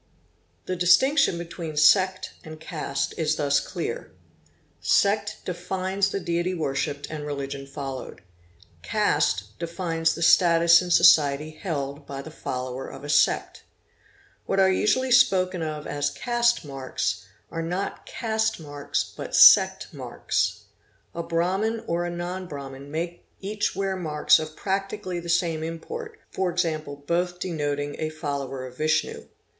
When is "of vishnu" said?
28.65-29.27